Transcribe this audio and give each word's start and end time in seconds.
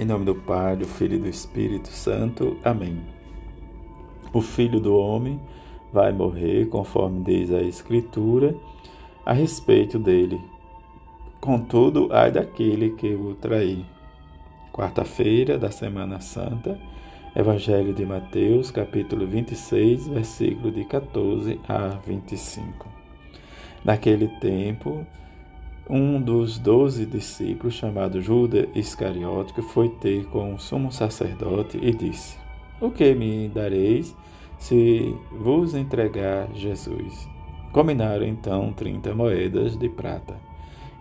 Em 0.00 0.04
nome 0.04 0.24
do 0.24 0.34
Pai, 0.36 0.76
do 0.76 0.86
Filho 0.86 1.16
e 1.16 1.18
do 1.18 1.28
Espírito 1.28 1.88
Santo. 1.88 2.56
Amém. 2.62 3.00
O 4.32 4.40
Filho 4.40 4.78
do 4.78 4.96
Homem 4.96 5.40
vai 5.92 6.12
morrer, 6.12 6.68
conforme 6.68 7.24
diz 7.24 7.50
a 7.50 7.60
Escritura, 7.62 8.54
a 9.26 9.32
respeito 9.32 9.98
dele. 9.98 10.40
Contudo, 11.40 12.08
ai 12.12 12.30
daquele 12.30 12.90
que 12.90 13.12
o 13.12 13.34
trair. 13.34 13.84
Quarta-feira 14.72 15.58
da 15.58 15.72
Semana 15.72 16.20
Santa, 16.20 16.80
Evangelho 17.34 17.92
de 17.92 18.06
Mateus, 18.06 18.70
capítulo 18.70 19.26
26, 19.26 20.06
versículo 20.06 20.70
de 20.70 20.84
14 20.84 21.60
a 21.68 21.88
25. 22.06 22.86
Naquele 23.84 24.28
tempo, 24.38 25.04
um 25.88 26.20
dos 26.20 26.58
doze 26.58 27.06
discípulos, 27.06 27.74
chamado 27.74 28.20
Judas 28.20 28.66
Iscariote, 28.74 29.60
foi 29.62 29.88
ter 29.88 30.26
com 30.26 30.54
o 30.54 30.58
sumo 30.58 30.92
sacerdote 30.92 31.78
e 31.80 31.92
disse: 31.92 32.36
O 32.80 32.90
que 32.90 33.14
me 33.14 33.48
dareis 33.48 34.14
se 34.58 35.14
vos 35.32 35.74
entregar 35.74 36.48
Jesus? 36.54 37.28
Combinaram 37.72 38.26
então 38.26 38.72
trinta 38.72 39.14
moedas 39.14 39.76
de 39.76 39.88
prata. 39.88 40.36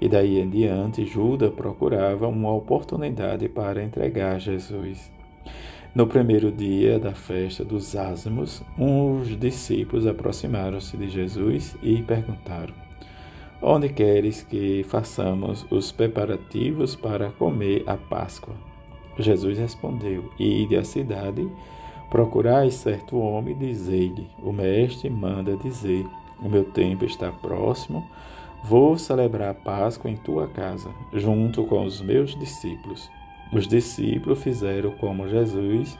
E 0.00 0.08
daí 0.08 0.38
em 0.38 0.48
diante, 0.48 1.06
Judas 1.06 1.50
procurava 1.50 2.28
uma 2.28 2.52
oportunidade 2.52 3.48
para 3.48 3.82
entregar 3.82 4.38
Jesus. 4.38 5.10
No 5.94 6.06
primeiro 6.06 6.52
dia 6.52 6.98
da 6.98 7.12
festa 7.12 7.64
dos 7.64 7.96
ázimos, 7.96 8.62
uns 8.78 9.28
discípulos 9.38 10.06
aproximaram-se 10.06 10.96
de 10.96 11.08
Jesus 11.08 11.74
e 11.82 12.02
perguntaram: 12.02 12.85
Onde 13.60 13.88
queres 13.88 14.42
que 14.42 14.84
façamos 14.84 15.66
os 15.70 15.90
preparativos 15.90 16.94
para 16.94 17.30
comer 17.30 17.82
a 17.86 17.96
Páscoa? 17.96 18.54
Jesus 19.18 19.58
respondeu: 19.58 20.30
Ide 20.38 20.76
à 20.76 20.84
cidade, 20.84 21.48
procurai 22.10 22.70
certo 22.70 23.18
homem, 23.18 23.56
dizei-lhe: 23.56 24.28
O 24.42 24.52
mestre 24.52 25.08
manda 25.08 25.56
dizer: 25.56 26.04
O 26.42 26.48
meu 26.48 26.64
tempo 26.64 27.06
está 27.06 27.32
próximo, 27.32 28.06
vou 28.62 28.98
celebrar 28.98 29.50
a 29.50 29.54
Páscoa 29.54 30.10
em 30.10 30.16
tua 30.16 30.48
casa, 30.48 30.90
junto 31.14 31.64
com 31.64 31.84
os 31.84 32.00
meus 32.02 32.38
discípulos. 32.38 33.10
Os 33.52 33.66
discípulos 33.66 34.42
fizeram 34.42 34.90
como 34.92 35.28
Jesus 35.28 35.98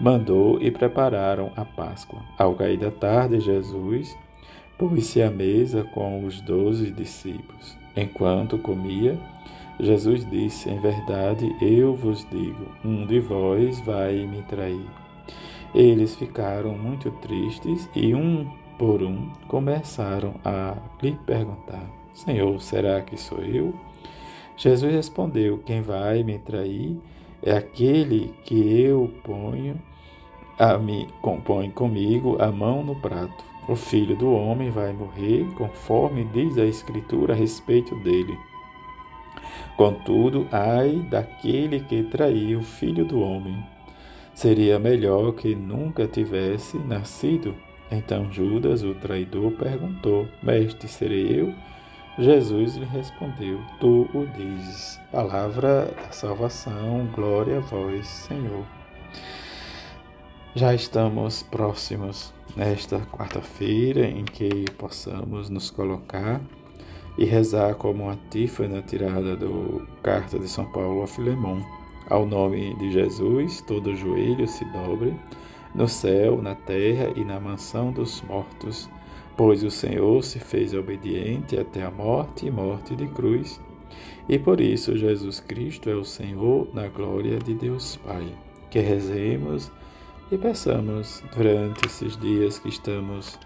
mandou 0.00 0.60
e 0.60 0.70
prepararam 0.70 1.52
a 1.56 1.64
Páscoa. 1.64 2.20
Ao 2.38 2.54
cair 2.54 2.78
da 2.78 2.90
tarde, 2.90 3.40
Jesus 3.40 4.16
Pôs-se 4.78 5.20
à 5.20 5.28
mesa 5.28 5.82
com 5.92 6.24
os 6.24 6.40
doze 6.40 6.92
discípulos. 6.92 7.76
Enquanto 7.96 8.56
comia, 8.58 9.18
Jesus 9.80 10.24
disse: 10.30 10.70
Em 10.70 10.78
verdade, 10.78 11.52
eu 11.60 11.96
vos 11.96 12.24
digo, 12.30 12.64
um 12.84 13.04
de 13.04 13.18
vós 13.18 13.80
vai 13.80 14.24
me 14.24 14.40
trair. 14.42 14.86
Eles 15.74 16.14
ficaram 16.14 16.78
muito 16.78 17.10
tristes 17.10 17.90
e, 17.94 18.14
um 18.14 18.48
por 18.78 19.02
um, 19.02 19.28
começaram 19.48 20.34
a 20.44 20.76
lhe 21.02 21.12
perguntar: 21.26 21.84
Senhor, 22.14 22.60
será 22.60 23.00
que 23.00 23.16
sou 23.16 23.40
eu? 23.40 23.74
Jesus 24.56 24.94
respondeu: 24.94 25.58
Quem 25.58 25.82
vai 25.82 26.22
me 26.22 26.38
trair 26.38 26.96
é 27.42 27.52
aquele 27.52 28.32
que 28.44 28.80
eu 28.80 29.12
ponho 29.24 29.76
a 30.58 30.76
me 30.76 31.06
compõe 31.22 31.70
comigo 31.70 32.36
a 32.40 32.50
mão 32.50 32.82
no 32.82 32.96
prato. 32.96 33.44
O 33.68 33.76
filho 33.76 34.16
do 34.16 34.32
homem 34.32 34.70
vai 34.70 34.92
morrer, 34.92 35.46
conforme 35.56 36.24
diz 36.24 36.58
a 36.58 36.64
Escritura 36.64 37.32
a 37.32 37.36
respeito 37.36 37.94
dele. 37.96 38.36
Contudo, 39.76 40.48
ai 40.50 41.06
daquele 41.08 41.80
que 41.80 42.02
traiu 42.02 42.58
o 42.58 42.64
filho 42.64 43.04
do 43.04 43.20
homem. 43.20 43.62
Seria 44.34 44.78
melhor 44.78 45.32
que 45.32 45.54
nunca 45.54 46.06
tivesse 46.06 46.76
nascido. 46.78 47.54
Então 47.90 48.32
Judas, 48.32 48.82
o 48.82 48.94
traidor, 48.94 49.52
perguntou: 49.52 50.26
Mestre, 50.42 50.88
serei 50.88 51.40
eu? 51.40 51.54
Jesus 52.18 52.76
lhe 52.76 52.84
respondeu: 52.84 53.60
Tu 53.78 54.08
o 54.12 54.26
dizes. 54.36 55.00
Palavra 55.12 55.86
da 55.86 56.10
salvação, 56.10 57.06
glória 57.14 57.58
a 57.58 57.60
vós, 57.60 58.06
Senhor. 58.06 58.77
Já 60.54 60.74
estamos 60.74 61.42
próximos 61.42 62.32
nesta 62.56 62.98
quarta-feira 63.00 64.06
em 64.06 64.24
que 64.24 64.64
possamos 64.78 65.50
nos 65.50 65.70
colocar 65.70 66.40
e 67.18 67.26
rezar 67.26 67.74
como 67.74 68.04
uma 68.04 68.18
tífana 68.30 68.80
tirada 68.80 69.36
do 69.36 69.86
Carta 70.02 70.38
de 70.38 70.48
São 70.48 70.64
Paulo 70.72 71.02
a 71.02 71.06
Filemão. 71.06 71.62
Ao 72.08 72.24
nome 72.24 72.74
de 72.76 72.90
Jesus, 72.90 73.60
todo 73.60 73.94
joelho 73.94 74.48
se 74.48 74.64
dobre, 74.72 75.14
no 75.74 75.86
céu, 75.86 76.40
na 76.40 76.54
terra 76.54 77.12
e 77.14 77.22
na 77.24 77.38
mansão 77.38 77.92
dos 77.92 78.22
mortos, 78.22 78.88
pois 79.36 79.62
o 79.62 79.70
Senhor 79.70 80.24
se 80.24 80.38
fez 80.38 80.72
obediente 80.72 81.58
até 81.58 81.84
a 81.84 81.90
morte 81.90 82.46
e 82.46 82.50
morte 82.50 82.96
de 82.96 83.06
cruz. 83.08 83.60
E 84.26 84.38
por 84.38 84.62
isso 84.62 84.96
Jesus 84.96 85.40
Cristo 85.40 85.90
é 85.90 85.94
o 85.94 86.04
Senhor 86.04 86.66
na 86.72 86.88
glória 86.88 87.38
de 87.38 87.52
Deus 87.52 87.96
Pai. 87.96 88.26
Que 88.70 88.80
rezemos 88.80 89.70
e 90.30 90.36
peçamos 90.36 91.22
durante 91.34 91.86
esses 91.86 92.16
dias 92.16 92.58
que 92.58 92.68
estamos 92.68 93.38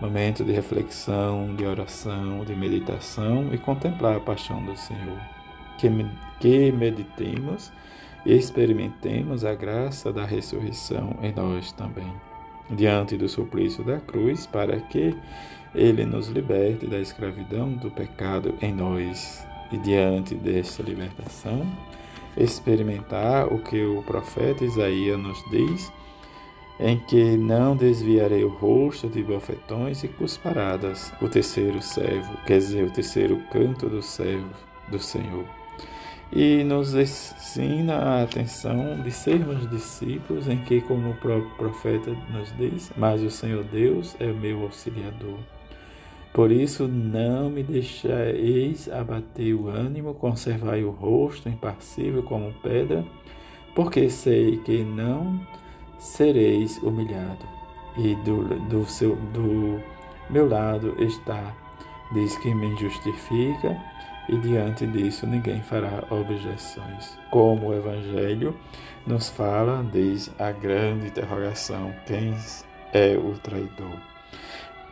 momento 0.00 0.42
de 0.42 0.52
reflexão, 0.52 1.54
de 1.54 1.64
oração, 1.64 2.44
de 2.44 2.56
meditação 2.56 3.52
e 3.52 3.58
contemplar 3.58 4.16
a 4.16 4.20
paixão 4.20 4.64
do 4.64 4.76
Senhor. 4.76 5.20
Que, 5.78 5.88
que 6.40 6.72
meditemos 6.72 7.70
e 8.24 8.34
experimentemos 8.34 9.44
a 9.44 9.54
graça 9.54 10.12
da 10.12 10.24
ressurreição 10.24 11.16
em 11.22 11.32
nós 11.32 11.70
também, 11.72 12.12
diante 12.70 13.16
do 13.16 13.28
suplício 13.28 13.84
da 13.84 14.00
cruz, 14.00 14.46
para 14.46 14.80
que 14.80 15.14
Ele 15.74 16.04
nos 16.04 16.28
liberte 16.28 16.86
da 16.86 16.98
escravidão 16.98 17.72
do 17.74 17.90
pecado 17.90 18.54
em 18.60 18.72
nós. 18.72 19.46
E 19.70 19.78
diante 19.78 20.34
desta 20.34 20.82
libertação, 20.82 21.66
experimentar 22.36 23.52
o 23.52 23.58
que 23.58 23.82
o 23.84 24.02
profeta 24.02 24.64
Isaías 24.64 25.18
nos 25.18 25.42
diz 25.50 25.92
em 26.82 26.98
que 26.98 27.36
não 27.36 27.76
desviarei 27.76 28.42
o 28.42 28.48
rosto 28.48 29.08
de 29.08 29.22
bofetões 29.22 30.02
e 30.02 30.08
cusparadas, 30.08 31.12
o 31.22 31.28
terceiro 31.28 31.80
servo, 31.80 32.36
quer 32.44 32.58
dizer, 32.58 32.84
o 32.84 32.90
terceiro 32.90 33.40
canto 33.52 33.88
do 33.88 34.02
servo 34.02 34.50
do 34.90 34.98
Senhor. 34.98 35.44
E 36.32 36.64
nos 36.64 36.92
ensina 36.94 37.94
a 37.94 38.22
atenção 38.24 39.00
de 39.00 39.12
sermos 39.12 39.70
discípulos, 39.70 40.48
em 40.48 40.56
que, 40.64 40.80
como 40.80 41.10
o 41.10 41.16
próprio 41.16 41.54
profeta 41.56 42.10
nos 42.30 42.52
diz, 42.56 42.90
mas 42.96 43.22
o 43.22 43.30
Senhor 43.30 43.62
Deus 43.62 44.16
é 44.18 44.32
meu 44.32 44.62
auxiliador. 44.62 45.38
Por 46.32 46.50
isso, 46.50 46.88
não 46.88 47.48
me 47.48 47.62
deixeis 47.62 48.88
abater 48.88 49.54
o 49.54 49.68
ânimo, 49.68 50.14
conservai 50.14 50.82
o 50.82 50.90
rosto 50.90 51.48
impassível 51.48 52.24
como 52.24 52.52
pedra, 52.54 53.04
porque 53.74 54.10
sei 54.10 54.56
que 54.64 54.82
não 54.82 55.38
sereis 56.02 56.78
humilhado. 56.78 57.46
E 57.96 58.14
do, 58.16 58.42
do, 58.68 58.84
seu, 58.86 59.14
do 59.32 59.80
meu 60.28 60.48
lado 60.48 60.96
está, 60.98 61.54
diz 62.12 62.36
que 62.38 62.52
me 62.54 62.76
justifica, 62.76 63.80
e 64.28 64.36
diante 64.38 64.86
disso 64.86 65.26
ninguém 65.26 65.62
fará 65.62 66.02
objeções. 66.10 67.18
Como 67.30 67.68
o 67.68 67.74
Evangelho 67.74 68.56
nos 69.06 69.30
fala, 69.30 69.86
diz 69.92 70.30
a 70.38 70.50
grande 70.50 71.06
interrogação: 71.06 71.94
quem 72.06 72.34
é 72.92 73.16
o 73.16 73.38
traidor? 73.38 74.00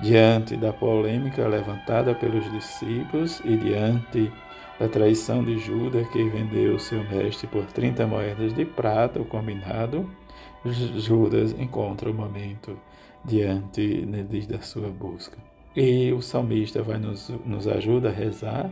Diante 0.00 0.56
da 0.56 0.72
polêmica 0.72 1.46
levantada 1.46 2.14
pelos 2.14 2.50
discípulos 2.50 3.40
e 3.44 3.56
diante 3.56 4.32
da 4.78 4.88
traição 4.88 5.44
de 5.44 5.58
Judas, 5.58 6.08
que 6.08 6.28
vendeu 6.30 6.78
seu 6.78 7.02
mestre 7.04 7.46
por 7.46 7.64
30 7.66 8.06
moedas 8.06 8.52
de 8.54 8.64
prata, 8.64 9.20
o 9.20 9.24
combinado, 9.24 10.08
Judas 10.64 11.52
encontra 11.58 12.10
o 12.10 12.14
momento 12.14 12.78
diante 13.24 14.04
né, 14.06 14.22
da 14.48 14.60
sua 14.60 14.88
busca. 14.88 15.38
E 15.76 16.12
o 16.12 16.22
salmista 16.22 16.82
vai 16.82 16.98
nos, 16.98 17.28
nos 17.44 17.66
ajuda 17.66 18.08
a 18.08 18.12
rezar. 18.12 18.70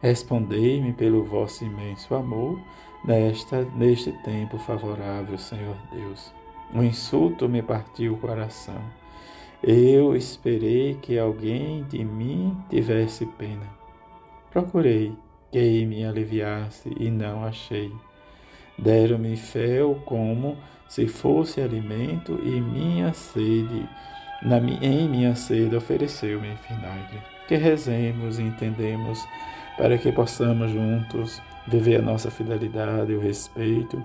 Respondei-me 0.00 0.92
pelo 0.92 1.24
vosso 1.24 1.64
imenso 1.64 2.14
amor 2.14 2.58
nesta, 3.04 3.62
neste 3.76 4.12
tempo 4.22 4.58
favorável, 4.58 5.36
Senhor 5.36 5.76
Deus. 5.92 6.32
O 6.74 6.82
insulto 6.82 7.48
me 7.48 7.62
partiu 7.62 8.14
o 8.14 8.18
coração. 8.18 8.80
Eu 9.62 10.14
esperei 10.14 10.94
que 10.94 11.18
alguém 11.18 11.82
de 11.84 12.04
mim 12.04 12.56
tivesse 12.70 13.26
pena. 13.26 13.66
Procurei 14.50 15.12
que 15.50 15.84
me 15.84 16.04
aliviasse 16.04 16.94
e 16.98 17.10
não 17.10 17.44
achei. 17.44 17.92
Deram-me 18.78 19.36
fel 19.36 19.96
como 20.04 20.56
se 20.88 21.06
fosse 21.06 21.60
alimento 21.60 22.40
e 22.42 22.60
minha 22.60 23.12
sede, 23.12 23.86
na, 24.42 24.58
em 24.58 25.08
minha 25.08 25.36
sede 25.36 25.76
ofereceu-me 25.76 26.56
vinagre. 26.68 27.22
Que 27.46 27.56
rezemos 27.56 28.38
e 28.38 28.42
entendemos 28.42 29.22
para 29.76 29.96
que 29.98 30.10
possamos 30.10 30.72
juntos 30.72 31.40
viver 31.66 32.00
a 32.00 32.02
nossa 32.02 32.30
fidelidade 32.30 33.12
e 33.12 33.16
o 33.16 33.20
respeito 33.20 34.02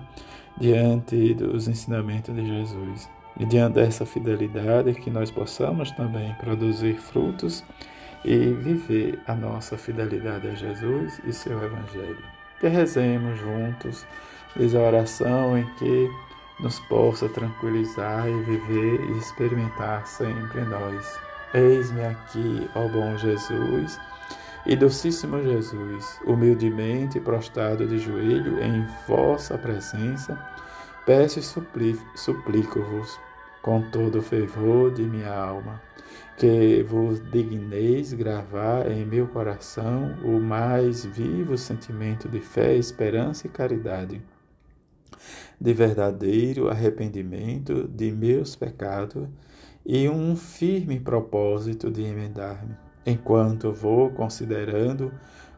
diante 0.58 1.34
dos 1.34 1.66
ensinamentos 1.66 2.34
de 2.34 2.46
Jesus. 2.46 3.08
E 3.38 3.44
diante 3.44 3.74
dessa 3.74 4.06
fidelidade, 4.06 4.94
que 4.94 5.10
nós 5.10 5.30
possamos 5.30 5.90
também 5.92 6.32
produzir 6.34 6.94
frutos 6.94 7.64
e 8.24 8.36
viver 8.36 9.18
a 9.26 9.34
nossa 9.34 9.76
fidelidade 9.76 10.48
a 10.48 10.54
Jesus 10.54 11.20
e 11.26 11.32
seu 11.32 11.62
Evangelho. 11.62 12.22
Que 12.60 12.68
rezemos 12.68 13.38
juntos, 13.38 14.06
diz 14.56 14.74
a 14.74 14.80
oração 14.80 15.58
em 15.58 15.66
que 15.74 16.08
nos 16.60 16.80
possa 16.80 17.28
tranquilizar 17.28 18.28
e 18.28 18.42
viver 18.42 19.00
e 19.00 19.18
experimentar 19.18 20.06
sempre 20.06 20.62
nós. 20.62 21.18
Eis-me 21.52 22.04
aqui, 22.04 22.68
ó 22.74 22.88
bom 22.88 23.16
Jesus 23.16 23.98
e 24.66 24.74
docíssimo 24.74 25.42
Jesus, 25.42 26.18
humildemente 26.24 27.20
prostrado 27.20 27.86
de 27.86 27.98
joelho 27.98 28.62
em 28.62 28.86
vossa 29.06 29.58
presença, 29.58 30.38
peço 31.04 31.38
e 31.38 31.42
suplico-vos, 32.14 33.20
com 33.60 33.82
todo 33.90 34.18
o 34.18 34.22
fervor 34.22 34.90
de 34.90 35.02
minha 35.02 35.32
alma, 35.32 35.80
que 36.36 36.82
vos 36.82 37.20
digneis 37.30 38.12
gravar 38.12 38.90
em 38.90 39.04
meu 39.04 39.26
coração 39.26 40.14
o 40.22 40.40
mais 40.40 41.04
vivo 41.04 41.56
sentimento 41.56 42.28
de 42.28 42.40
fé, 42.40 42.74
esperança 42.74 43.46
e 43.46 43.50
caridade, 43.50 44.20
de 45.60 45.72
verdadeiro 45.72 46.68
arrependimento 46.68 47.88
de 47.88 48.10
meus 48.12 48.56
pecados 48.56 49.28
e 49.84 50.08
um 50.08 50.34
firme 50.34 50.98
propósito 50.98 51.90
de 51.90 52.02
emendar-me 52.02 52.74
enquanto 53.06 53.72
vou 53.72 54.10
considerando 54.10 55.12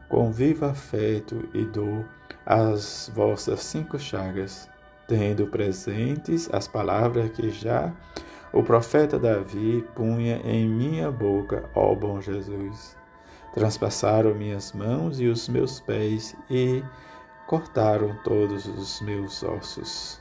com 0.09 0.31
vivo 0.31 0.65
afeto 0.65 1.47
e 1.53 1.65
dor 1.65 2.05
as 2.45 3.11
vossas 3.13 3.61
cinco 3.61 3.99
chagas, 3.99 4.69
tendo 5.07 5.47
presentes 5.47 6.49
as 6.53 6.67
palavras 6.67 7.29
que 7.31 7.49
já 7.49 7.93
o 8.53 8.63
profeta 8.63 9.19
Davi 9.19 9.85
punha 9.93 10.41
em 10.45 10.67
minha 10.67 11.11
boca, 11.11 11.69
ó 11.75 11.93
bom 11.93 12.21
Jesus. 12.21 12.95
Transpassaram 13.53 14.33
minhas 14.33 14.71
mãos 14.71 15.19
e 15.19 15.25
os 15.27 15.49
meus 15.49 15.79
pés 15.81 16.35
e 16.49 16.83
cortaram 17.47 18.13
todos 18.23 18.65
os 18.65 19.01
meus 19.01 19.41
ossos. 19.41 20.19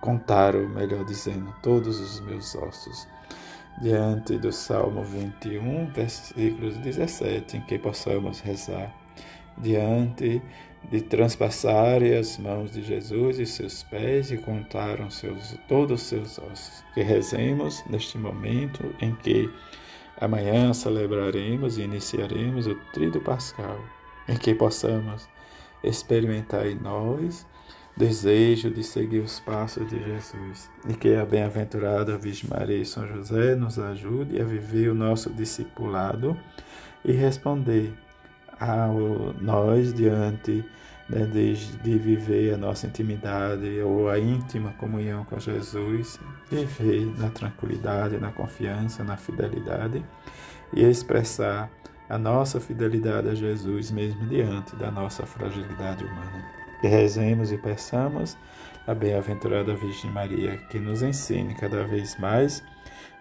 Contaram, 0.00 0.68
melhor 0.68 1.04
dizendo, 1.04 1.52
todos 1.62 2.00
os 2.00 2.20
meus 2.20 2.54
ossos 2.54 3.06
diante 3.82 4.38
do 4.38 4.52
Salmo 4.52 5.02
21, 5.02 5.86
versículos 5.86 6.76
17, 6.78 7.58
em 7.58 7.60
que 7.62 7.78
possamos 7.78 8.40
rezar 8.40 8.94
diante 9.58 10.40
de 10.90 11.00
transpassarem 11.02 12.16
as 12.16 12.38
mãos 12.38 12.72
de 12.72 12.82
Jesus 12.82 13.38
e 13.38 13.46
seus 13.46 13.82
pés 13.82 14.30
e 14.30 14.38
contaram 14.38 15.10
seus, 15.10 15.58
todos 15.68 16.00
os 16.00 16.06
seus 16.08 16.38
ossos. 16.38 16.84
Que 16.94 17.02
rezemos 17.02 17.84
neste 17.88 18.16
momento 18.16 18.94
em 19.00 19.14
que 19.16 19.50
amanhã 20.18 20.72
celebraremos 20.72 21.78
e 21.78 21.82
iniciaremos 21.82 22.66
o 22.66 22.74
Tríduo 22.92 23.20
Pascal, 23.22 23.78
em 24.28 24.36
que 24.36 24.54
possamos 24.54 25.28
experimentar 25.82 26.66
em 26.66 26.74
nós 26.74 27.46
desejo 27.96 28.70
de 28.70 28.82
seguir 28.82 29.18
os 29.18 29.40
passos 29.40 29.86
de 29.88 30.02
Jesus. 30.02 30.70
E 30.88 30.94
que 30.94 31.14
a 31.14 31.24
bem-aventurada 31.24 32.16
Virgem 32.16 32.48
Maria 32.48 32.78
e 32.78 32.84
São 32.84 33.06
José 33.06 33.54
nos 33.54 33.78
ajude 33.78 34.40
a 34.40 34.44
viver 34.44 34.88
o 34.88 34.94
nosso 34.94 35.30
discipulado 35.30 36.36
e 37.04 37.12
responder 37.12 37.92
a 38.58 38.88
nós 39.40 39.92
diante 39.92 40.64
né, 41.08 41.26
de, 41.26 41.54
de, 41.54 41.98
viver 41.98 42.54
a 42.54 42.56
nossa 42.56 42.86
intimidade 42.86 43.80
ou 43.80 44.08
a 44.08 44.18
íntima 44.18 44.72
comunhão 44.78 45.24
com 45.24 45.38
Jesus, 45.38 46.18
viver 46.50 47.06
na 47.18 47.28
tranquilidade, 47.30 48.18
na 48.18 48.30
confiança, 48.30 49.02
na 49.02 49.16
fidelidade 49.16 50.04
e 50.72 50.84
expressar 50.84 51.70
a 52.10 52.18
nossa 52.18 52.60
fidelidade 52.60 53.28
a 53.28 53.34
Jesus 53.34 53.90
mesmo 53.90 54.26
diante 54.26 54.74
da 54.76 54.90
nossa 54.90 55.24
fragilidade 55.24 56.04
humana. 56.04 56.44
Que 56.80 56.88
rezemos 56.88 57.52
e 57.52 57.56
peçamos 57.56 58.36
a 58.86 58.94
bem-aventurada 58.94 59.74
Virgem 59.76 60.10
Maria 60.10 60.56
que 60.70 60.78
nos 60.78 61.02
ensine 61.02 61.54
cada 61.54 61.84
vez 61.84 62.18
mais, 62.18 62.64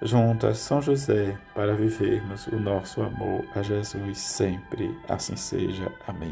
junto 0.01 0.47
a 0.47 0.55
São 0.55 0.81
José, 0.81 1.37
para 1.53 1.75
vivermos 1.75 2.47
o 2.47 2.59
nosso 2.59 3.01
amor 3.01 3.45
a 3.55 3.61
Jesus 3.61 4.17
sempre. 4.17 4.97
Assim 5.07 5.35
seja. 5.35 5.91
Amém. 6.07 6.27